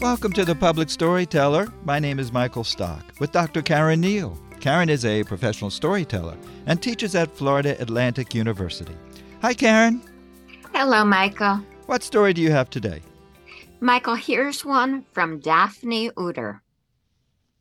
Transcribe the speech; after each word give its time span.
Welcome 0.00 0.32
to 0.32 0.46
the 0.46 0.56
Public 0.58 0.88
Storyteller. 0.88 1.70
My 1.84 1.98
name 1.98 2.18
is 2.18 2.32
Michael 2.32 2.64
Stock 2.64 3.04
with 3.20 3.32
Dr. 3.32 3.60
Karen 3.60 4.00
Neal. 4.00 4.38
Karen 4.58 4.88
is 4.88 5.04
a 5.04 5.22
professional 5.24 5.68
storyteller 5.68 6.38
and 6.64 6.82
teaches 6.82 7.14
at 7.14 7.36
Florida 7.36 7.78
Atlantic 7.78 8.34
University. 8.34 8.96
Hi, 9.42 9.52
Karen. 9.52 10.00
Hello, 10.72 11.04
Michael. 11.04 11.60
What 11.84 12.02
story 12.02 12.32
do 12.32 12.40
you 12.40 12.52
have 12.52 12.70
today? 12.70 13.02
Michael, 13.80 14.14
here's 14.14 14.64
one 14.64 15.04
from 15.12 15.40
Daphnee 15.40 16.10
Uter. 16.12 16.60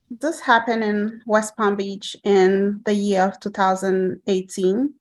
This 0.10 0.40
happened 0.40 0.86
in 0.86 1.22
West 1.26 1.58
Palm 1.58 1.76
Beach 1.76 2.16
in 2.24 2.80
the 2.86 2.94
year 2.94 3.24
of 3.24 3.42
2018. 3.42 4.94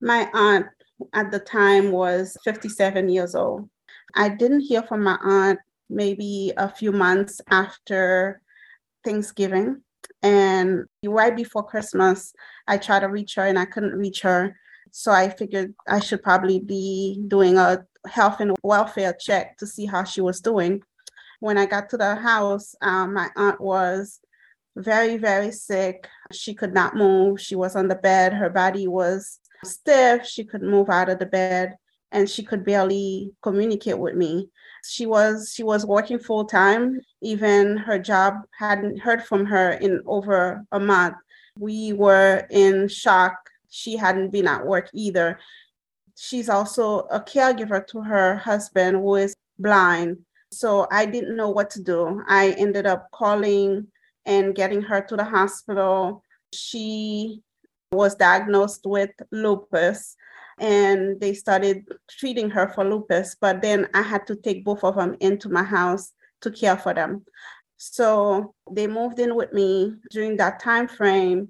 My 0.00 0.30
aunt 0.32 0.66
at 1.12 1.30
the 1.30 1.38
time 1.38 1.92
was 1.92 2.36
57 2.44 3.08
years 3.08 3.34
old. 3.34 3.68
I 4.14 4.28
didn't 4.28 4.60
hear 4.60 4.82
from 4.82 5.02
my 5.02 5.18
aunt 5.22 5.58
maybe 5.90 6.52
a 6.56 6.68
few 6.68 6.92
months 6.92 7.40
after 7.50 8.40
Thanksgiving. 9.04 9.82
And 10.22 10.84
right 11.04 11.34
before 11.34 11.64
Christmas, 11.64 12.32
I 12.66 12.78
tried 12.78 13.00
to 13.00 13.08
reach 13.08 13.34
her 13.36 13.44
and 13.44 13.58
I 13.58 13.64
couldn't 13.64 13.96
reach 13.96 14.22
her. 14.22 14.56
So 14.90 15.12
I 15.12 15.28
figured 15.28 15.74
I 15.86 16.00
should 16.00 16.22
probably 16.22 16.60
be 16.60 17.22
doing 17.28 17.58
a 17.58 17.84
health 18.06 18.40
and 18.40 18.56
welfare 18.62 19.14
check 19.18 19.56
to 19.58 19.66
see 19.66 19.86
how 19.86 20.04
she 20.04 20.20
was 20.20 20.40
doing. 20.40 20.82
When 21.40 21.58
I 21.58 21.66
got 21.66 21.90
to 21.90 21.96
the 21.96 22.16
house, 22.16 22.74
um, 22.80 23.14
my 23.14 23.28
aunt 23.36 23.60
was 23.60 24.20
very, 24.76 25.16
very 25.16 25.52
sick. 25.52 26.08
She 26.32 26.54
could 26.54 26.74
not 26.74 26.96
move. 26.96 27.40
She 27.40 27.54
was 27.54 27.76
on 27.76 27.88
the 27.88 27.96
bed. 27.96 28.32
Her 28.32 28.50
body 28.50 28.88
was 28.88 29.38
stiff. 29.64 30.26
She 30.26 30.44
couldn't 30.44 30.70
move 30.70 30.88
out 30.88 31.08
of 31.08 31.18
the 31.18 31.26
bed 31.26 31.76
and 32.12 32.28
she 32.28 32.42
could 32.42 32.64
barely 32.64 33.32
communicate 33.42 33.98
with 33.98 34.14
me. 34.14 34.48
She 34.84 35.06
was 35.06 35.52
she 35.54 35.62
was 35.62 35.84
working 35.84 36.18
full 36.18 36.44
time. 36.44 37.00
Even 37.20 37.76
her 37.76 37.98
job 37.98 38.34
hadn't 38.58 39.00
heard 39.00 39.22
from 39.24 39.44
her 39.46 39.72
in 39.72 40.02
over 40.06 40.64
a 40.72 40.80
month. 40.80 41.16
We 41.58 41.92
were 41.92 42.46
in 42.50 42.88
shock. 42.88 43.34
She 43.68 43.96
hadn't 43.96 44.30
been 44.30 44.46
at 44.46 44.64
work 44.64 44.88
either. 44.94 45.38
She's 46.16 46.48
also 46.48 47.00
a 47.10 47.20
caregiver 47.20 47.86
to 47.88 48.00
her 48.00 48.36
husband 48.36 48.96
who 48.96 49.16
is 49.16 49.36
blind. 49.58 50.18
So 50.50 50.86
I 50.90 51.04
didn't 51.04 51.36
know 51.36 51.50
what 51.50 51.70
to 51.70 51.82
do. 51.82 52.22
I 52.26 52.52
ended 52.52 52.86
up 52.86 53.08
calling 53.12 53.88
and 54.24 54.54
getting 54.54 54.82
her 54.82 55.00
to 55.02 55.16
the 55.16 55.24
hospital. 55.24 56.22
She 56.52 57.42
was 57.92 58.14
diagnosed 58.14 58.82
with 58.84 59.10
lupus 59.30 60.16
and 60.60 61.20
they 61.20 61.32
started 61.32 61.84
treating 62.08 62.50
her 62.50 62.68
for 62.68 62.84
lupus 62.84 63.36
but 63.40 63.62
then 63.62 63.88
i 63.94 64.02
had 64.02 64.26
to 64.26 64.36
take 64.36 64.64
both 64.64 64.84
of 64.84 64.96
them 64.96 65.16
into 65.20 65.48
my 65.48 65.62
house 65.62 66.12
to 66.40 66.50
care 66.50 66.76
for 66.76 66.94
them. 66.94 67.24
So 67.78 68.54
they 68.70 68.86
moved 68.86 69.18
in 69.18 69.34
with 69.34 69.52
me. 69.52 69.94
During 70.10 70.36
that 70.36 70.60
time 70.60 70.88
frame 70.88 71.48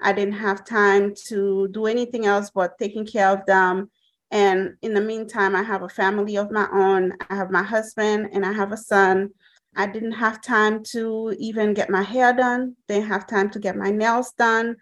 i 0.00 0.12
didn't 0.12 0.34
have 0.34 0.64
time 0.64 1.14
to 1.28 1.68
do 1.68 1.86
anything 1.86 2.26
else 2.26 2.50
but 2.50 2.78
taking 2.78 3.06
care 3.06 3.28
of 3.28 3.44
them. 3.46 3.90
And 4.30 4.74
in 4.82 4.94
the 4.94 5.00
meantime 5.00 5.56
i 5.56 5.62
have 5.62 5.82
a 5.82 5.88
family 5.88 6.36
of 6.36 6.50
my 6.50 6.68
own. 6.72 7.12
I 7.28 7.34
have 7.34 7.50
my 7.50 7.62
husband 7.62 8.28
and 8.32 8.46
i 8.46 8.52
have 8.52 8.72
a 8.72 8.76
son. 8.76 9.30
I 9.74 9.86
didn't 9.86 10.12
have 10.12 10.42
time 10.42 10.84
to 10.92 11.34
even 11.38 11.72
get 11.72 11.88
my 11.88 12.02
hair 12.02 12.34
done. 12.34 12.76
Didn't 12.88 13.08
have 13.08 13.26
time 13.26 13.48
to 13.50 13.58
get 13.58 13.76
my 13.76 13.90
nails 13.90 14.32
done 14.32 14.76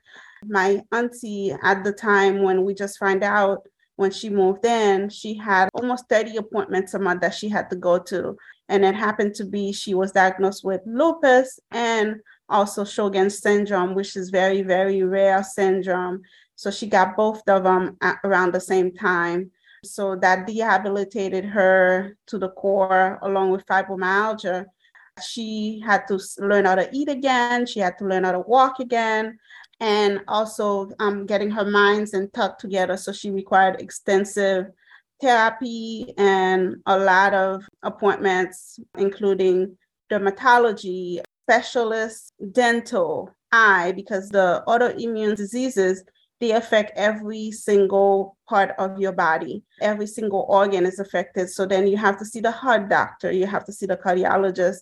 my 0.44 0.82
auntie 0.92 1.52
at 1.62 1.84
the 1.84 1.92
time 1.92 2.42
when 2.42 2.64
we 2.64 2.74
just 2.74 2.98
find 2.98 3.22
out 3.22 3.62
when 3.96 4.10
she 4.10 4.30
moved 4.30 4.64
in, 4.64 5.10
she 5.10 5.34
had 5.34 5.68
almost 5.74 6.08
30 6.08 6.38
appointments 6.38 6.94
a 6.94 6.98
month 6.98 7.20
that 7.20 7.34
she 7.34 7.50
had 7.50 7.68
to 7.68 7.76
go 7.76 7.98
to. 7.98 8.34
And 8.70 8.82
it 8.82 8.94
happened 8.94 9.34
to 9.34 9.44
be 9.44 9.72
she 9.72 9.92
was 9.92 10.12
diagnosed 10.12 10.64
with 10.64 10.80
lupus 10.86 11.60
and 11.70 12.16
also 12.48 12.84
Sjogren's 12.84 13.40
syndrome, 13.40 13.94
which 13.94 14.16
is 14.16 14.30
very, 14.30 14.62
very 14.62 15.02
rare 15.02 15.44
syndrome. 15.44 16.22
So 16.56 16.70
she 16.70 16.86
got 16.86 17.14
both 17.14 17.46
of 17.46 17.64
them 17.64 17.98
around 18.24 18.54
the 18.54 18.60
same 18.60 18.94
time. 18.94 19.50
So 19.84 20.16
that 20.16 20.46
debilitated 20.46 21.44
her 21.44 22.16
to 22.28 22.38
the 22.38 22.50
core, 22.50 23.18
along 23.20 23.50
with 23.50 23.66
fibromyalgia. 23.66 24.64
She 25.22 25.82
had 25.84 26.06
to 26.08 26.18
learn 26.38 26.64
how 26.64 26.76
to 26.76 26.88
eat 26.90 27.10
again. 27.10 27.66
She 27.66 27.80
had 27.80 27.98
to 27.98 28.06
learn 28.06 28.24
how 28.24 28.32
to 28.32 28.40
walk 28.40 28.80
again 28.80 29.38
and 29.80 30.20
also 30.28 30.90
um, 30.98 31.26
getting 31.26 31.50
her 31.50 31.64
minds 31.64 32.12
and 32.12 32.32
thought 32.32 32.58
together. 32.58 32.96
So 32.96 33.12
she 33.12 33.30
required 33.30 33.80
extensive 33.80 34.66
therapy 35.20 36.12
and 36.16 36.76
a 36.86 36.98
lot 36.98 37.34
of 37.34 37.64
appointments, 37.82 38.78
including 38.98 39.76
dermatology, 40.10 41.20
specialist, 41.48 42.32
dental, 42.52 43.34
eye, 43.52 43.92
because 43.96 44.28
the 44.28 44.62
autoimmune 44.66 45.36
diseases 45.36 46.04
they 46.40 46.52
affect 46.52 46.92
every 46.96 47.50
single 47.50 48.36
part 48.48 48.70
of 48.78 48.98
your 48.98 49.12
body. 49.12 49.62
Every 49.82 50.06
single 50.06 50.46
organ 50.48 50.86
is 50.86 50.98
affected. 50.98 51.50
So 51.50 51.66
then 51.66 51.86
you 51.86 51.98
have 51.98 52.18
to 52.18 52.24
see 52.24 52.40
the 52.40 52.50
heart 52.50 52.88
doctor, 52.88 53.30
you 53.30 53.46
have 53.46 53.64
to 53.66 53.72
see 53.72 53.84
the 53.84 53.96
cardiologist, 53.96 54.78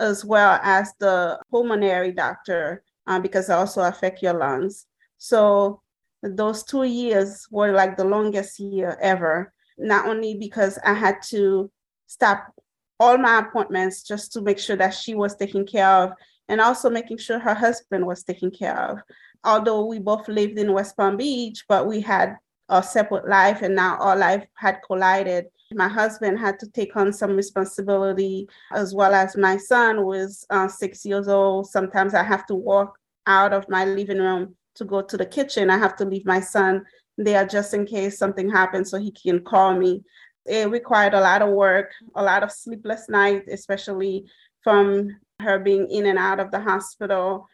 as 0.00 0.24
well 0.24 0.58
as 0.62 0.92
the 0.98 1.40
pulmonary 1.50 2.12
doctor, 2.12 2.82
uh, 3.08 3.18
because 3.18 3.48
it 3.48 3.54
also 3.54 3.82
affect 3.82 4.22
your 4.22 4.34
lungs. 4.34 4.86
So 5.16 5.80
those 6.22 6.62
two 6.62 6.84
years 6.84 7.46
were 7.50 7.72
like 7.72 7.96
the 7.96 8.04
longest 8.04 8.60
year 8.60 8.96
ever. 9.00 9.52
Not 9.78 10.06
only 10.06 10.34
because 10.34 10.78
I 10.84 10.92
had 10.92 11.22
to 11.30 11.70
stop 12.06 12.52
all 13.00 13.16
my 13.16 13.38
appointments 13.38 14.02
just 14.02 14.32
to 14.32 14.40
make 14.40 14.58
sure 14.58 14.76
that 14.76 14.94
she 14.94 15.14
was 15.14 15.36
taken 15.36 15.66
care 15.66 15.88
of, 15.88 16.12
and 16.48 16.60
also 16.60 16.90
making 16.90 17.18
sure 17.18 17.38
her 17.38 17.54
husband 17.54 18.06
was 18.06 18.24
taken 18.24 18.50
care 18.50 18.78
of. 18.78 18.98
Although 19.44 19.86
we 19.86 19.98
both 19.98 20.28
lived 20.28 20.58
in 20.58 20.72
West 20.72 20.96
Palm 20.96 21.16
Beach, 21.16 21.64
but 21.68 21.86
we 21.86 22.00
had 22.00 22.36
a 22.68 22.82
separate 22.82 23.28
life, 23.28 23.62
and 23.62 23.74
now 23.74 23.96
our 23.98 24.16
life 24.16 24.46
had 24.54 24.80
collided. 24.86 25.46
My 25.74 25.88
husband 25.88 26.38
had 26.38 26.58
to 26.60 26.70
take 26.70 26.96
on 26.96 27.12
some 27.12 27.36
responsibility, 27.36 28.48
as 28.72 28.94
well 28.94 29.12
as 29.12 29.36
my 29.36 29.58
son 29.58 30.04
was 30.04 30.46
uh, 30.48 30.66
six 30.68 31.04
years 31.04 31.28
old. 31.28 31.68
Sometimes 31.68 32.14
I 32.14 32.22
have 32.22 32.46
to 32.46 32.54
walk 32.54 32.98
out 33.26 33.52
of 33.52 33.68
my 33.68 33.84
living 33.84 34.18
room 34.18 34.56
to 34.76 34.84
go 34.84 35.02
to 35.02 35.16
the 35.16 35.26
kitchen. 35.26 35.68
I 35.68 35.76
have 35.76 35.94
to 35.96 36.06
leave 36.06 36.24
my 36.24 36.40
son 36.40 36.84
there 37.18 37.44
just 37.46 37.74
in 37.74 37.84
case 37.84 38.16
something 38.16 38.48
happens 38.48 38.90
so 38.90 38.98
he 38.98 39.10
can 39.10 39.40
call 39.40 39.74
me. 39.74 40.02
It 40.46 40.70
required 40.70 41.12
a 41.12 41.20
lot 41.20 41.42
of 41.42 41.50
work, 41.50 41.92
a 42.14 42.22
lot 42.22 42.42
of 42.42 42.50
sleepless 42.50 43.08
nights, 43.10 43.48
especially 43.52 44.24
from 44.62 45.10
her 45.40 45.58
being 45.58 45.90
in 45.90 46.06
and 46.06 46.18
out 46.18 46.40
of 46.40 46.50
the 46.50 46.60
hospital 46.60 47.46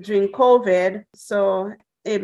during 0.00 0.28
COVID. 0.28 1.04
So 1.14 1.72
it 2.04 2.22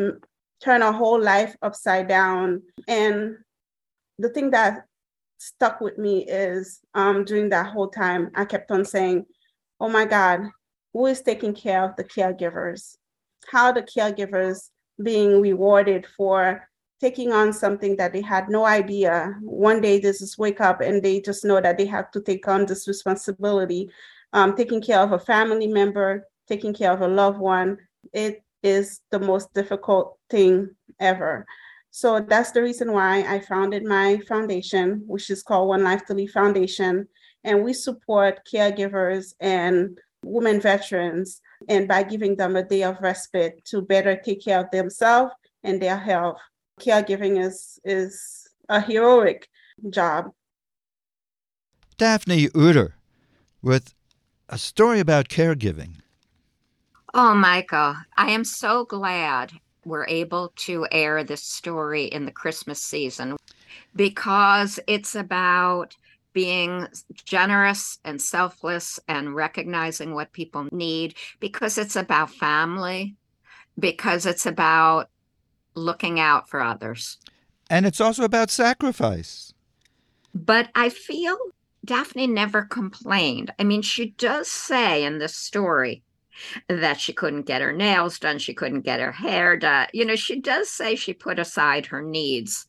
turned 0.62 0.82
her 0.82 0.92
whole 0.92 1.20
life 1.20 1.54
upside 1.60 2.08
down. 2.08 2.62
And 2.88 3.36
the 4.18 4.30
thing 4.30 4.50
that 4.50 4.86
stuck 5.44 5.80
with 5.80 5.98
me 5.98 6.26
is 6.26 6.80
um, 6.94 7.24
during 7.24 7.48
that 7.50 7.66
whole 7.66 7.88
time, 7.88 8.30
I 8.34 8.44
kept 8.44 8.70
on 8.70 8.84
saying, 8.84 9.26
Oh 9.80 9.88
my 9.88 10.04
God, 10.04 10.40
who 10.92 11.06
is 11.06 11.20
taking 11.20 11.54
care 11.54 11.84
of 11.84 11.96
the 11.96 12.04
caregivers? 12.04 12.96
How 13.50 13.66
are 13.66 13.74
the 13.74 13.82
caregivers 13.82 14.70
being 15.02 15.40
rewarded 15.40 16.06
for 16.16 16.66
taking 17.00 17.32
on 17.32 17.52
something 17.52 17.96
that 17.96 18.12
they 18.12 18.22
had 18.22 18.48
no 18.48 18.64
idea. 18.64 19.34
One 19.42 19.80
day 19.80 19.98
they 19.98 20.12
just 20.12 20.38
wake 20.38 20.60
up 20.60 20.80
and 20.80 21.02
they 21.02 21.20
just 21.20 21.44
know 21.44 21.60
that 21.60 21.76
they 21.76 21.86
have 21.86 22.10
to 22.12 22.20
take 22.22 22.48
on 22.48 22.64
this 22.64 22.88
responsibility, 22.88 23.90
um, 24.32 24.56
taking 24.56 24.80
care 24.80 25.00
of 25.00 25.12
a 25.12 25.18
family 25.18 25.66
member, 25.66 26.26
taking 26.48 26.72
care 26.72 26.92
of 26.92 27.02
a 27.02 27.08
loved 27.08 27.38
one. 27.38 27.76
It 28.12 28.42
is 28.62 29.00
the 29.10 29.18
most 29.18 29.52
difficult 29.52 30.16
thing 30.30 30.70
ever. 31.00 31.44
So 31.96 32.18
that's 32.18 32.50
the 32.50 32.60
reason 32.60 32.90
why 32.90 33.22
I 33.22 33.38
founded 33.38 33.84
my 33.84 34.18
foundation, 34.26 35.04
which 35.06 35.30
is 35.30 35.44
called 35.44 35.68
One 35.68 35.84
Life 35.84 36.04
to 36.06 36.14
Live 36.14 36.32
Foundation. 36.32 37.06
And 37.44 37.62
we 37.62 37.72
support 37.72 38.40
caregivers 38.52 39.34
and 39.38 39.96
women 40.24 40.60
veterans 40.60 41.40
and 41.68 41.86
by 41.86 42.02
giving 42.02 42.34
them 42.34 42.56
a 42.56 42.64
day 42.64 42.82
of 42.82 42.96
respite 43.00 43.64
to 43.66 43.80
better 43.80 44.16
take 44.16 44.44
care 44.44 44.58
of 44.58 44.72
themselves 44.72 45.30
and 45.62 45.80
their 45.80 45.96
health. 45.96 46.38
Caregiving 46.80 47.40
is 47.40 47.78
is 47.84 48.48
a 48.68 48.80
heroic 48.80 49.48
job. 49.88 50.32
Daphnee 51.96 52.50
Uter 52.54 52.94
with 53.62 53.94
a 54.48 54.58
story 54.58 54.98
about 54.98 55.28
caregiving. 55.28 56.00
Oh, 57.14 57.36
Michael, 57.36 57.94
I 58.16 58.32
am 58.32 58.42
so 58.42 58.84
glad 58.84 59.52
we're 59.86 60.06
able 60.06 60.52
to 60.56 60.86
air 60.90 61.24
this 61.24 61.42
story 61.42 62.04
in 62.04 62.24
the 62.24 62.32
Christmas 62.32 62.80
season 62.80 63.36
because 63.94 64.80
it's 64.86 65.14
about 65.14 65.96
being 66.32 66.88
generous 67.24 67.98
and 68.04 68.20
selfless 68.20 68.98
and 69.08 69.34
recognizing 69.34 70.14
what 70.14 70.32
people 70.32 70.68
need 70.72 71.14
because 71.40 71.78
it's 71.78 71.96
about 71.96 72.30
family, 72.30 73.14
because 73.78 74.26
it's 74.26 74.44
about 74.44 75.08
looking 75.74 76.20
out 76.20 76.48
for 76.48 76.60
others. 76.60 77.18
And 77.70 77.86
it's 77.86 78.00
also 78.00 78.24
about 78.24 78.50
sacrifice. 78.50 79.54
But 80.34 80.68
I 80.74 80.88
feel 80.88 81.36
Daphnee 81.86 82.28
never 82.28 82.62
complained. 82.62 83.52
I 83.58 83.64
mean, 83.64 83.82
she 83.82 84.10
does 84.10 84.48
say 84.48 85.04
in 85.04 85.18
this 85.18 85.36
story 85.36 86.02
that 86.68 87.00
she 87.00 87.12
couldn't 87.12 87.42
get 87.46 87.62
her 87.62 87.72
nails 87.72 88.18
done, 88.18 88.38
she 88.38 88.54
couldn't 88.54 88.82
get 88.82 89.00
her 89.00 89.12
hair 89.12 89.56
done. 89.56 89.86
You 89.92 90.04
know, 90.04 90.16
she 90.16 90.40
does 90.40 90.70
say 90.70 90.94
she 90.94 91.12
put 91.12 91.38
aside 91.38 91.86
her 91.86 92.02
needs, 92.02 92.66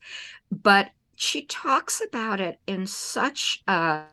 but 0.52 0.90
she 1.16 1.46
talks 1.46 2.02
about 2.06 2.42
it 2.42 2.60
in 2.68 2.88
such 2.88 3.64
a 3.68 4.04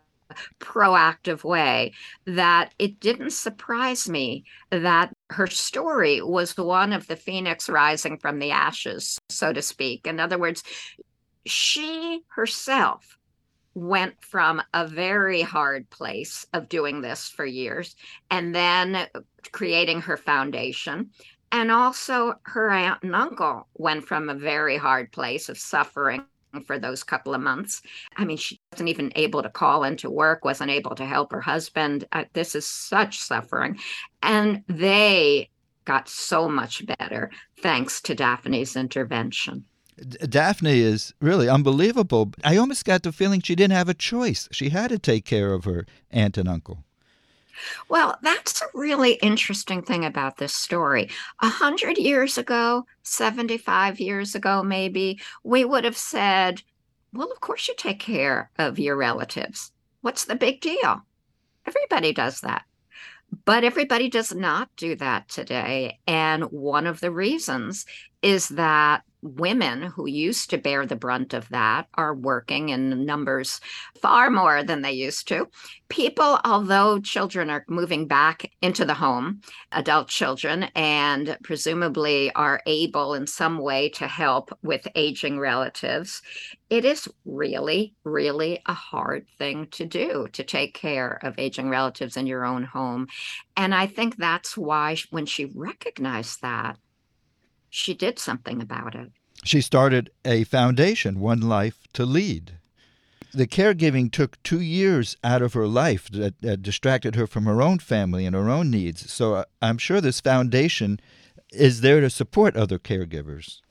proactive 0.60 1.44
way 1.44 1.92
that 2.24 2.74
it 2.78 3.00
didn't 3.00 3.32
surprise 3.32 4.08
me 4.08 4.44
that 4.70 5.12
her 5.30 5.46
story 5.46 6.22
was 6.22 6.56
one 6.56 6.92
of 6.92 7.06
the 7.06 7.16
phoenix 7.16 7.68
rising 7.68 8.18
from 8.18 8.38
the 8.38 8.50
ashes, 8.50 9.18
so 9.28 9.52
to 9.52 9.62
speak. 9.62 10.06
In 10.06 10.20
other 10.20 10.38
words, 10.38 10.62
she 11.44 12.22
herself 12.28 13.18
went 13.74 14.22
from 14.22 14.62
a 14.74 14.86
very 14.86 15.42
hard 15.42 15.88
place 15.90 16.46
of 16.52 16.68
doing 16.68 17.00
this 17.00 17.28
for 17.28 17.44
years 17.44 17.96
and 18.30 18.54
then 18.54 19.06
creating 19.52 20.00
her 20.02 20.16
foundation. 20.16 21.10
And 21.50 21.70
also, 21.70 22.34
her 22.44 22.70
aunt 22.70 23.02
and 23.02 23.14
uncle 23.14 23.68
went 23.74 24.06
from 24.06 24.28
a 24.28 24.34
very 24.34 24.76
hard 24.76 25.12
place 25.12 25.48
of 25.48 25.58
suffering 25.58 26.24
for 26.66 26.78
those 26.78 27.02
couple 27.02 27.34
of 27.34 27.40
months. 27.40 27.82
I 28.16 28.24
mean, 28.24 28.36
she 28.36 28.60
wasn't 28.72 28.90
even 28.90 29.12
able 29.16 29.42
to 29.42 29.50
call 29.50 29.84
into 29.84 30.10
work, 30.10 30.44
wasn't 30.44 30.70
able 30.70 30.94
to 30.94 31.06
help 31.06 31.32
her 31.32 31.40
husband. 31.40 32.06
Uh, 32.12 32.24
this 32.32 32.54
is 32.54 32.66
such 32.66 33.18
suffering. 33.18 33.78
And 34.22 34.62
they 34.68 35.50
got 35.84 36.08
so 36.08 36.48
much 36.48 36.84
better 36.86 37.30
thanks 37.60 38.00
to 38.02 38.14
Daphnee's 38.14 38.76
intervention. 38.76 39.64
Daphnee 39.98 40.78
is 40.78 41.14
really 41.20 41.48
unbelievable. 41.48 42.32
I 42.44 42.56
almost 42.56 42.84
got 42.84 43.02
the 43.02 43.12
feeling 43.12 43.40
she 43.40 43.54
didn't 43.54 43.76
have 43.76 43.88
a 43.88 43.94
choice. 43.94 44.48
She 44.50 44.70
had 44.70 44.88
to 44.88 44.98
take 44.98 45.24
care 45.24 45.52
of 45.52 45.64
her 45.64 45.86
aunt 46.10 46.38
and 46.38 46.48
uncle. 46.48 46.84
Well, 47.88 48.18
that's 48.22 48.60
a 48.62 48.66
really 48.74 49.12
interesting 49.14 49.82
thing 49.82 50.04
about 50.04 50.38
this 50.38 50.54
story. 50.54 51.10
A 51.40 51.48
hundred 51.48 51.98
years 51.98 52.38
ago, 52.38 52.86
75 53.02 54.00
years 54.00 54.34
ago, 54.34 54.62
maybe, 54.62 55.20
we 55.44 55.64
would 55.64 55.84
have 55.84 55.96
said, 55.96 56.62
well, 57.12 57.30
of 57.30 57.40
course 57.40 57.68
you 57.68 57.74
take 57.76 58.00
care 58.00 58.50
of 58.58 58.78
your 58.78 58.96
relatives. 58.96 59.70
What's 60.00 60.24
the 60.24 60.34
big 60.34 60.60
deal? 60.60 61.02
Everybody 61.66 62.12
does 62.12 62.40
that. 62.40 62.64
But 63.44 63.64
everybody 63.64 64.08
does 64.08 64.34
not 64.34 64.68
do 64.76 64.94
that 64.96 65.28
today. 65.28 66.00
And 66.06 66.44
one 66.44 66.86
of 66.86 67.00
the 67.00 67.10
reasons 67.10 67.86
is 68.22 68.48
that 68.48 69.04
women 69.22 69.82
who 69.82 70.06
used 70.06 70.50
to 70.50 70.58
bear 70.58 70.84
the 70.84 70.96
brunt 70.96 71.32
of 71.32 71.48
that 71.50 71.86
are 71.94 72.14
working 72.14 72.70
in 72.70 73.06
numbers 73.06 73.60
far 74.00 74.30
more 74.30 74.64
than 74.64 74.82
they 74.82 74.92
used 74.92 75.28
to. 75.28 75.48
People, 75.88 76.40
although 76.44 76.98
children 76.98 77.48
are 77.48 77.64
moving 77.68 78.08
back 78.08 78.50
into 78.60 78.84
the 78.84 78.94
home, 78.94 79.40
adult 79.70 80.08
children, 80.08 80.64
and 80.74 81.38
presumably 81.44 82.32
are 82.32 82.60
able 82.66 83.14
in 83.14 83.26
some 83.26 83.58
way 83.58 83.88
to 83.90 84.08
help 84.08 84.50
with 84.62 84.88
aging 84.94 85.38
relatives, 85.38 86.22
it 86.68 86.84
is 86.84 87.08
really, 87.24 87.94
really 88.04 88.60
a 88.66 88.74
hard 88.74 89.26
thing 89.38 89.66
to 89.72 89.84
do 89.84 90.26
to 90.32 90.42
take 90.42 90.74
care 90.74 91.18
of 91.22 91.38
aging 91.38 91.68
relatives 91.68 92.16
in 92.16 92.26
your 92.26 92.44
own 92.44 92.64
home. 92.64 93.06
And 93.56 93.74
I 93.74 93.86
think 93.86 94.16
that's 94.16 94.56
why 94.56 94.96
when 95.10 95.26
she 95.26 95.44
recognized 95.54 96.42
that, 96.42 96.78
she 97.72 97.94
did 97.94 98.18
something 98.18 98.60
about 98.60 98.94
it. 98.94 99.10
She 99.44 99.62
started 99.62 100.10
a 100.24 100.44
foundation, 100.44 101.18
One 101.18 101.40
Life 101.40 101.88
to 101.94 102.04
Lead. 102.04 102.58
The 103.32 103.46
caregiving 103.46 104.12
took 104.12 104.40
two 104.42 104.60
years 104.60 105.16
out 105.24 105.40
of 105.40 105.54
her 105.54 105.66
life 105.66 106.08
that, 106.12 106.40
that 106.42 106.62
distracted 106.62 107.16
her 107.16 107.26
from 107.26 107.46
her 107.46 107.62
own 107.62 107.78
family 107.78 108.26
and 108.26 108.36
her 108.36 108.50
own 108.50 108.70
needs. 108.70 109.10
So 109.10 109.34
uh, 109.34 109.44
I'm 109.62 109.78
sure 109.78 110.02
this 110.02 110.20
foundation 110.20 111.00
is 111.50 111.80
there 111.80 112.02
to 112.02 112.10
support 112.10 112.56
other 112.56 112.78
caregivers. 112.78 113.62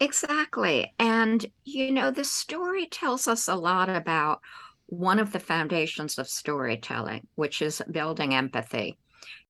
Exactly. 0.00 0.92
And, 0.98 1.46
you 1.64 1.92
know, 1.92 2.10
the 2.10 2.24
story 2.24 2.86
tells 2.86 3.28
us 3.28 3.46
a 3.46 3.54
lot 3.54 3.88
about 3.88 4.40
one 4.86 5.20
of 5.20 5.30
the 5.30 5.40
foundations 5.40 6.18
of 6.18 6.28
storytelling, 6.28 7.28
which 7.36 7.62
is 7.62 7.80
building 7.90 8.34
empathy. 8.34 8.98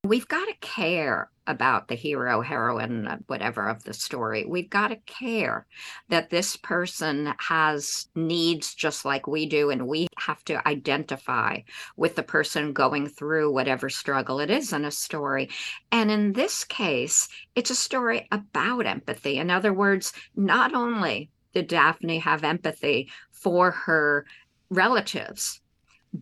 We've 0.02 0.28
got 0.28 0.46
to 0.46 0.54
care 0.60 1.30
about 1.46 1.88
the 1.88 1.94
hero, 1.94 2.40
heroine, 2.40 3.06
uh, 3.06 3.18
whatever 3.26 3.68
of 3.68 3.84
the 3.84 3.92
story. 3.92 4.44
We've 4.46 4.70
got 4.70 4.88
to 4.88 4.96
care 4.96 5.66
that 6.08 6.30
this 6.30 6.56
person 6.56 7.34
has 7.38 8.08
needs 8.14 8.74
just 8.74 9.04
like 9.04 9.26
we 9.26 9.46
do, 9.46 9.70
and 9.70 9.86
we 9.86 10.06
have 10.18 10.44
to 10.44 10.66
identify 10.66 11.60
with 11.96 12.16
the 12.16 12.22
person 12.22 12.72
going 12.72 13.08
through 13.08 13.52
whatever 13.52 13.88
struggle 13.88 14.40
it 14.40 14.50
is 14.50 14.72
in 14.72 14.84
a 14.84 14.90
story. 14.90 15.50
And 15.92 16.10
in 16.10 16.32
this 16.32 16.64
case, 16.64 17.28
it's 17.54 17.70
a 17.70 17.74
story 17.74 18.26
about 18.30 18.86
empathy. 18.86 19.38
In 19.38 19.50
other 19.50 19.72
words, 19.72 20.12
not 20.36 20.74
only 20.74 21.30
did 21.54 21.68
Daphnee 21.68 22.20
have 22.22 22.44
empathy 22.44 23.10
for 23.30 23.70
her 23.70 24.26
relatives, 24.70 25.60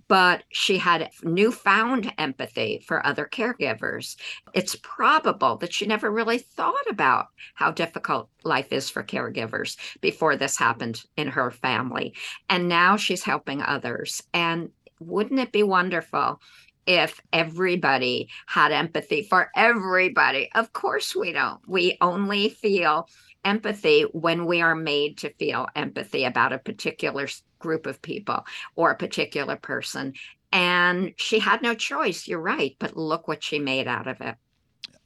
but 0.09 0.45
she 0.51 0.79
had 0.79 1.11
newfound 1.23 2.13
empathy 2.19 2.83
for 2.87 3.07
other 3.07 3.29
caregivers. 3.31 4.17
It's 4.55 4.77
probable 4.77 5.57
that 5.59 5.73
she 5.73 5.87
never 5.87 6.11
really 6.11 6.39
thought 6.39 6.91
about 6.91 7.27
how 7.55 7.71
difficult 7.71 8.29
life 8.45 8.73
is 8.73 8.89
for 8.89 9.03
caregivers 9.03 9.77
before 10.01 10.37
this 10.37 10.59
happened 10.59 11.05
in 11.17 11.29
her 11.29 11.51
family. 11.51 12.15
And 12.49 12.69
now 12.69 12.97
she's 12.97 13.23
helping 13.23 13.63
others. 13.63 14.23
And 14.33 14.71
wouldn't 14.99 15.41
it 15.41 15.53
be 15.53 15.63
wonderful 15.63 16.41
if 16.87 17.21
everybody 17.33 18.29
had 18.47 18.73
empathy 18.73 19.23
for 19.23 19.51
everybody? 19.55 20.51
Of 20.55 20.73
course, 20.73 21.15
we 21.15 21.33
don't. 21.33 21.61
We 21.69 21.99
only 22.01 22.49
feel 22.49 23.09
empathy 23.45 24.03
when 24.13 24.47
we 24.47 24.61
are 24.61 24.75
made 24.75 25.19
to 25.19 25.33
feel 25.35 25.67
empathy 25.75 26.25
about 26.25 26.53
a 26.53 26.59
particular 26.59 27.29
group 27.59 27.87
of 27.87 28.01
people 28.03 28.45
or 28.77 28.91
a 28.91 28.97
particular 28.97 29.57
person. 29.57 30.15
And 30.53 31.15
she 31.17 31.39
had 31.39 31.63
no 31.63 31.75
choice. 31.75 32.29
You're 32.29 32.41
right, 32.41 32.77
but 32.79 32.97
look 32.97 33.27
what 33.27 33.43
she 33.43 33.59
made 33.59 33.89
out 33.89 34.07
of 34.07 34.21
it. 34.21 34.37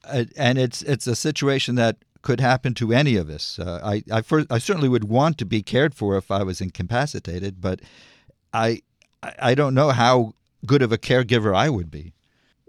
Uh, 0.05 0.25
and 0.37 0.59
it's 0.59 0.83
it's 0.83 1.07
a 1.07 1.17
situation 1.17 1.75
that 1.77 1.97
could 2.23 2.41
happen 2.41 2.75
to 2.75 2.93
any 2.93 3.17
of 3.17 3.29
us. 3.29 3.59
Uh, 3.59 3.81
I 3.83 4.03
I, 4.11 4.23
first, 4.23 4.47
I 4.51 4.59
certainly 4.59 4.89
would 4.89 5.05
want 5.05 5.39
to 5.39 5.45
be 5.45 5.63
cared 5.63 5.95
for 5.95 6.17
if 6.17 6.31
I 6.31 6.43
was 6.43 6.61
incapacitated, 6.61 7.61
but 7.61 7.81
I 8.53 8.83
I 9.23 9.55
don't 9.55 9.75
know 9.75 9.91
how 9.91 10.35
good 10.65 10.83
of 10.83 10.93
a 10.93 10.99
caregiver 10.99 11.55
I 11.55 11.71
would 11.71 11.91
be. 11.91 12.13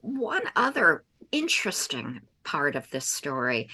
One 0.01 0.43
other 0.55 1.03
interesting 1.31 2.21
part 2.43 2.75
of 2.75 2.89
this 2.91 3.05
story 3.05 3.69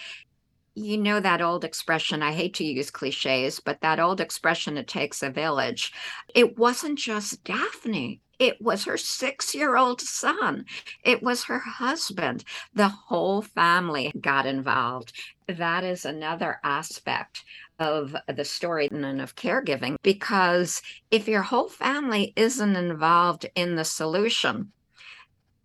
you 0.75 0.97
know 0.97 1.19
that 1.19 1.41
old 1.41 1.63
expression 1.63 2.23
i 2.23 2.31
hate 2.31 2.53
to 2.53 2.63
use 2.63 2.89
cliches 2.89 3.59
but 3.59 3.81
that 3.81 3.99
old 3.99 4.19
expression 4.19 4.77
it 4.77 4.87
takes 4.87 5.23
a 5.23 5.29
village. 5.29 5.91
It 6.33 6.57
wasn't 6.57 6.99
just 6.99 7.43
daphnee. 7.43 8.19
It 8.39 8.61
was 8.61 8.85
her 8.85 8.97
six 8.97 9.53
year 9.53 9.77
old 9.77 10.01
son. 10.01 10.65
It 11.03 11.23
was 11.23 11.45
her 11.45 11.59
husband. 11.59 12.43
The 12.73 12.89
whole 12.89 13.41
family 13.41 14.11
got 14.19 14.45
involved. 14.45 15.13
That 15.47 15.83
is 15.83 16.05
another 16.05 16.59
aspect 16.63 17.43
of 17.79 18.15
the 18.27 18.45
story 18.45 18.87
and 18.91 19.21
of 19.21 19.35
caregiving 19.35 19.95
because 20.03 20.81
if 21.11 21.27
your 21.27 21.41
whole 21.41 21.69
family 21.69 22.33
isn't 22.35 22.75
involved 22.75 23.45
in 23.55 23.75
the 23.75 23.85
solution 23.85 24.71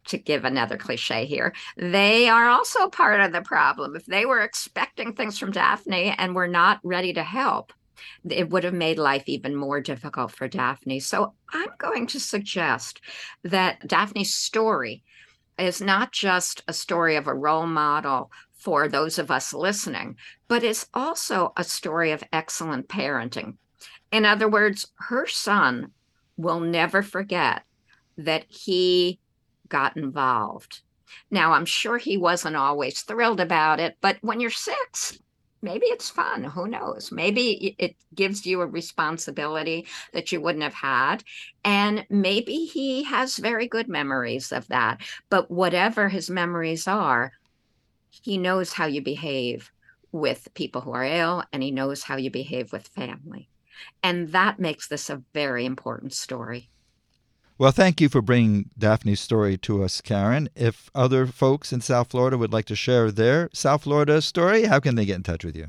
to 0.08 0.18
give 0.18 0.44
another 0.44 0.76
cliche 0.76 1.24
here, 1.26 1.54
they 1.76 2.28
are 2.28 2.48
also 2.48 2.88
part 2.88 3.20
of 3.20 3.32
the 3.32 3.42
problem. 3.42 3.96
If 3.96 4.06
they 4.06 4.26
were 4.26 4.42
expecting 4.42 5.12
things 5.12 5.38
from 5.38 5.52
Daphnee 5.52 6.14
and 6.18 6.34
were 6.34 6.48
not 6.48 6.80
ready 6.82 7.12
to 7.14 7.22
help, 7.22 7.72
it 8.28 8.50
would 8.50 8.64
have 8.64 8.74
made 8.74 8.98
life 8.98 9.24
even 9.26 9.54
more 9.54 9.80
difficult 9.80 10.32
for 10.32 10.48
Daphnee. 10.48 11.02
So 11.02 11.34
I'm 11.52 11.70
going 11.78 12.06
to 12.08 12.20
suggest 12.20 13.00
that 13.44 13.86
Daphnee's 13.86 14.34
story 14.34 15.02
is 15.58 15.80
not 15.80 16.12
just 16.12 16.62
a 16.68 16.72
story 16.72 17.16
of 17.16 17.26
a 17.26 17.34
role 17.34 17.66
model 17.66 18.30
for 18.54 18.88
those 18.88 19.18
of 19.18 19.30
us 19.30 19.52
listening, 19.52 20.16
but 20.48 20.62
is 20.64 20.86
also 20.94 21.52
a 21.56 21.64
story 21.64 22.12
of 22.12 22.24
excellent 22.32 22.88
parenting. 22.88 23.56
In 24.10 24.24
other 24.24 24.48
words, 24.48 24.86
her 24.96 25.26
son 25.26 25.92
will 26.36 26.60
never 26.60 27.02
forget 27.02 27.62
that 28.16 28.44
he 28.48 29.20
got 29.68 29.96
involved. 29.96 30.82
Now, 31.30 31.52
I'm 31.52 31.64
sure 31.64 31.98
he 31.98 32.16
wasn't 32.16 32.56
always 32.56 33.00
thrilled 33.00 33.40
about 33.40 33.80
it, 33.80 33.96
but 34.00 34.18
when 34.20 34.40
you're 34.40 34.50
six, 34.50 35.18
maybe 35.62 35.86
it's 35.86 36.10
fun. 36.10 36.44
Who 36.44 36.68
knows? 36.68 37.10
Maybe 37.10 37.74
it 37.78 37.96
gives 38.14 38.46
you 38.46 38.60
a 38.60 38.66
responsibility 38.66 39.86
that 40.12 40.32
you 40.32 40.40
wouldn't 40.40 40.64
have 40.64 40.74
had. 40.74 41.24
And 41.64 42.06
maybe 42.10 42.66
he 42.66 43.04
has 43.04 43.38
very 43.38 43.66
good 43.66 43.88
memories 43.88 44.52
of 44.52 44.68
that. 44.68 45.00
But 45.30 45.50
whatever 45.50 46.08
his 46.08 46.30
memories 46.30 46.86
are, 46.86 47.32
he 48.10 48.38
knows 48.38 48.72
how 48.72 48.86
you 48.86 49.02
behave 49.02 49.70
with 50.12 50.48
people 50.54 50.80
who 50.80 50.92
are 50.92 51.04
ill 51.04 51.44
and 51.52 51.62
he 51.62 51.70
knows 51.70 52.02
how 52.02 52.16
you 52.16 52.30
behave 52.30 52.72
with 52.72 52.88
family. 52.88 53.48
And 54.02 54.30
that 54.32 54.58
makes 54.58 54.88
this 54.88 55.10
a 55.10 55.22
very 55.34 55.64
important 55.64 56.12
story. 56.12 56.70
Well, 57.58 57.72
thank 57.72 58.00
you 58.00 58.08
for 58.08 58.22
bringing 58.22 58.70
Daphnee's 58.78 59.18
story 59.20 59.58
to 59.58 59.82
us, 59.82 60.00
Karen. 60.00 60.48
If 60.54 60.92
other 60.94 61.26
folks 61.26 61.72
in 61.72 61.80
South 61.80 62.12
Florida 62.12 62.38
would 62.38 62.52
like 62.52 62.66
to 62.66 62.76
share 62.76 63.10
their 63.10 63.50
South 63.52 63.82
Florida 63.82 64.22
story, 64.22 64.66
how 64.66 64.78
can 64.78 64.94
they 64.94 65.04
get 65.04 65.16
in 65.16 65.24
touch 65.24 65.44
with 65.44 65.56
you? 65.56 65.66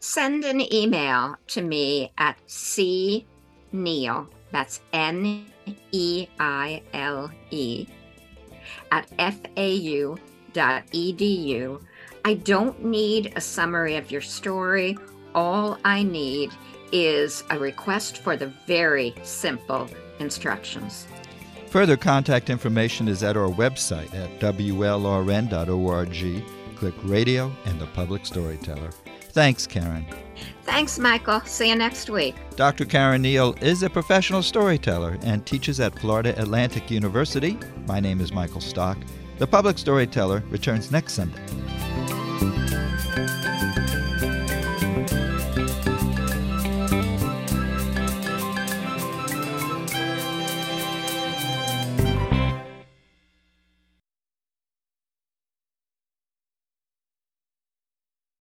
Send 0.00 0.44
an 0.44 0.60
email 0.74 1.36
to 1.46 1.62
me 1.62 2.10
at 2.18 2.36
c 2.46 3.24
that's 4.50 4.80
N 4.92 5.46
E 5.92 6.26
I 6.40 6.82
L 6.92 7.30
E, 7.52 7.86
at 8.90 9.08
fau.edu. 9.20 10.18
I 12.24 12.34
don't 12.34 12.84
need 12.84 13.32
a 13.36 13.40
summary 13.40 13.94
of 13.94 14.10
your 14.10 14.20
story. 14.20 14.98
All 15.32 15.78
I 15.84 16.02
need 16.02 16.50
is 16.90 17.44
a 17.50 17.58
request 17.58 18.18
for 18.18 18.36
the 18.36 18.52
very 18.66 19.14
simple 19.22 19.88
instructions. 20.20 21.06
Further 21.68 21.96
contact 21.96 22.48
information 22.50 23.08
is 23.08 23.22
at 23.22 23.36
our 23.36 23.48
website 23.50 24.14
at 24.14 24.40
wlrn.org. 24.40 25.54
Click 26.76 26.94
Radio 27.02 27.52
and 27.64 27.80
the 27.80 27.86
Public 27.86 28.24
Storyteller. 28.24 28.90
Thanks, 29.32 29.66
Karen. 29.66 30.06
Thanks, 30.62 30.98
Michael. 30.98 31.40
See 31.42 31.68
you 31.68 31.76
next 31.76 32.08
week. 32.08 32.36
Dr. 32.56 32.84
Karen 32.84 33.22
Neal 33.22 33.54
is 33.60 33.82
a 33.82 33.90
professional 33.90 34.42
storyteller 34.42 35.18
and 35.22 35.44
teaches 35.44 35.80
at 35.80 35.98
Florida 35.98 36.40
Atlantic 36.40 36.90
University. 36.90 37.58
My 37.86 38.00
name 38.00 38.20
is 38.20 38.32
Michael 38.32 38.60
Stock. 38.60 38.98
The 39.38 39.46
Public 39.46 39.78
Storyteller 39.78 40.42
returns 40.50 40.90
next 40.90 41.14
Sunday. 41.14 41.42